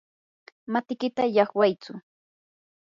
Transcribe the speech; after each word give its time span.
matikita 0.71 1.23
llaqwaytsu. 1.35 1.93